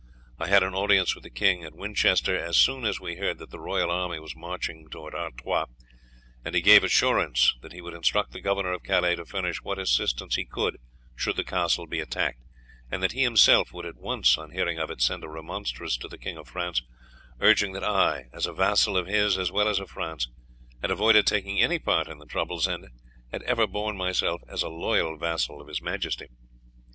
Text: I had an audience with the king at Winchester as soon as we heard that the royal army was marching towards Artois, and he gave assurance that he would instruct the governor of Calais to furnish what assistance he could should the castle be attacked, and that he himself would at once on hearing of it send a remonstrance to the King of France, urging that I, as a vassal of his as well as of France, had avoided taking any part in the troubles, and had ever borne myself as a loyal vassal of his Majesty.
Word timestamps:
I 0.39 0.47
had 0.47 0.63
an 0.63 0.73
audience 0.73 1.13
with 1.13 1.23
the 1.23 1.29
king 1.29 1.63
at 1.63 1.75
Winchester 1.75 2.35
as 2.35 2.57
soon 2.57 2.85
as 2.85 2.99
we 2.99 3.17
heard 3.17 3.37
that 3.37 3.51
the 3.51 3.59
royal 3.59 3.91
army 3.91 4.17
was 4.19 4.35
marching 4.35 4.87
towards 4.89 5.15
Artois, 5.15 5.65
and 6.43 6.55
he 6.55 6.61
gave 6.61 6.83
assurance 6.83 7.53
that 7.61 7.71
he 7.71 7.81
would 7.81 7.93
instruct 7.93 8.31
the 8.31 8.41
governor 8.41 8.71
of 8.73 8.81
Calais 8.81 9.17
to 9.17 9.25
furnish 9.25 9.61
what 9.61 9.77
assistance 9.77 10.33
he 10.37 10.43
could 10.43 10.77
should 11.15 11.35
the 11.35 11.43
castle 11.43 11.85
be 11.85 11.99
attacked, 11.99 12.39
and 12.89 13.03
that 13.03 13.11
he 13.11 13.21
himself 13.21 13.71
would 13.73 13.85
at 13.85 13.95
once 13.99 14.39
on 14.39 14.49
hearing 14.49 14.79
of 14.79 14.89
it 14.89 15.03
send 15.03 15.23
a 15.23 15.29
remonstrance 15.29 15.95
to 15.97 16.07
the 16.07 16.17
King 16.17 16.35
of 16.35 16.47
France, 16.49 16.81
urging 17.39 17.73
that 17.73 17.83
I, 17.83 18.25
as 18.33 18.47
a 18.47 18.53
vassal 18.53 18.97
of 18.97 19.05
his 19.05 19.37
as 19.37 19.51
well 19.51 19.67
as 19.67 19.79
of 19.79 19.91
France, 19.91 20.27
had 20.81 20.89
avoided 20.89 21.27
taking 21.27 21.61
any 21.61 21.77
part 21.77 22.07
in 22.07 22.17
the 22.17 22.25
troubles, 22.25 22.65
and 22.65 22.87
had 23.31 23.43
ever 23.43 23.67
borne 23.67 23.97
myself 23.97 24.41
as 24.47 24.63
a 24.63 24.67
loyal 24.69 25.15
vassal 25.19 25.61
of 25.61 25.67
his 25.67 25.79
Majesty. 25.79 26.25